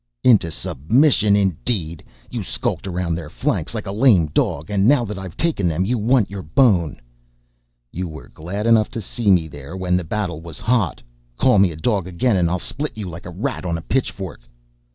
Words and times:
"Into 0.23 0.49
submission, 0.49 1.35
indeed! 1.35 2.03
You 2.31 2.41
skulked 2.41 2.87
around 2.87 3.13
their 3.13 3.29
flanks 3.29 3.75
like 3.75 3.85
a 3.85 3.91
lame 3.91 4.25
dog, 4.33 4.71
and 4.71 4.87
now 4.87 5.05
that 5.05 5.19
I've 5.19 5.37
taken 5.37 5.67
them, 5.67 5.85
you 5.85 5.99
want 5.99 6.27
your 6.31 6.41
bone!" 6.41 6.99
"You 7.91 8.07
were 8.07 8.29
glad 8.29 8.65
enough 8.65 8.89
to 8.97 8.99
see 9.01 9.29
me 9.29 9.47
there 9.47 9.77
when 9.77 9.95
the 9.95 10.03
battle 10.03 10.41
was 10.41 10.59
hot. 10.59 11.03
Call 11.37 11.59
me 11.59 11.71
a 11.71 11.75
dog 11.75 12.07
again 12.07 12.35
and 12.35 12.49
I'll 12.49 12.57
spit 12.57 12.97
you 12.97 13.07
like 13.09 13.27
a 13.27 13.29
rat 13.29 13.63
on 13.63 13.77
a 13.77 13.81
pitchfork." 13.83 14.39